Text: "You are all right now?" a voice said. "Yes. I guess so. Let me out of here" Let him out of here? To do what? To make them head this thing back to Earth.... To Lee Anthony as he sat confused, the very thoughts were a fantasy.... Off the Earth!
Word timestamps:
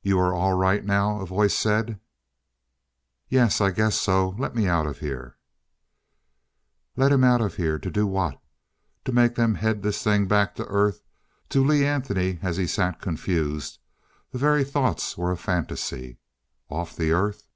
"You 0.00 0.18
are 0.18 0.32
all 0.32 0.54
right 0.54 0.82
now?" 0.82 1.20
a 1.20 1.26
voice 1.26 1.52
said. 1.52 2.00
"Yes. 3.28 3.60
I 3.60 3.70
guess 3.70 3.96
so. 4.00 4.30
Let 4.38 4.54
me 4.54 4.66
out 4.66 4.86
of 4.86 5.00
here" 5.00 5.36
Let 6.96 7.12
him 7.12 7.22
out 7.22 7.42
of 7.42 7.56
here? 7.56 7.78
To 7.78 7.90
do 7.90 8.06
what? 8.06 8.40
To 9.04 9.12
make 9.12 9.34
them 9.34 9.56
head 9.56 9.82
this 9.82 10.02
thing 10.02 10.26
back 10.26 10.54
to 10.54 10.64
Earth.... 10.68 11.02
To 11.50 11.62
Lee 11.62 11.84
Anthony 11.84 12.38
as 12.40 12.56
he 12.56 12.66
sat 12.66 13.02
confused, 13.02 13.78
the 14.30 14.38
very 14.38 14.64
thoughts 14.64 15.18
were 15.18 15.32
a 15.32 15.36
fantasy.... 15.36 16.16
Off 16.70 16.96
the 16.96 17.10
Earth! 17.12 17.46